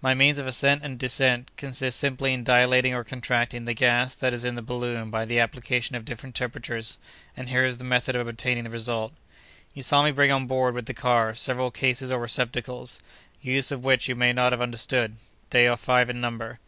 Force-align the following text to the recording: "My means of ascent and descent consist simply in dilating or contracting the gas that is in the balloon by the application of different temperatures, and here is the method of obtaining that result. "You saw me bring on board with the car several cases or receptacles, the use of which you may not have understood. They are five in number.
"My 0.00 0.14
means 0.14 0.38
of 0.38 0.46
ascent 0.46 0.82
and 0.82 0.98
descent 0.98 1.50
consist 1.58 1.98
simply 1.98 2.32
in 2.32 2.42
dilating 2.42 2.94
or 2.94 3.04
contracting 3.04 3.66
the 3.66 3.74
gas 3.74 4.14
that 4.14 4.32
is 4.32 4.42
in 4.42 4.54
the 4.54 4.62
balloon 4.62 5.10
by 5.10 5.26
the 5.26 5.40
application 5.40 5.94
of 5.94 6.06
different 6.06 6.34
temperatures, 6.34 6.96
and 7.36 7.50
here 7.50 7.66
is 7.66 7.76
the 7.76 7.84
method 7.84 8.16
of 8.16 8.26
obtaining 8.26 8.64
that 8.64 8.70
result. 8.70 9.12
"You 9.74 9.82
saw 9.82 10.02
me 10.02 10.10
bring 10.10 10.32
on 10.32 10.46
board 10.46 10.72
with 10.74 10.86
the 10.86 10.94
car 10.94 11.34
several 11.34 11.70
cases 11.70 12.10
or 12.10 12.18
receptacles, 12.18 12.98
the 13.42 13.50
use 13.50 13.70
of 13.70 13.84
which 13.84 14.08
you 14.08 14.14
may 14.16 14.32
not 14.32 14.52
have 14.54 14.62
understood. 14.62 15.16
They 15.50 15.68
are 15.68 15.76
five 15.76 16.08
in 16.08 16.18
number. 16.18 16.60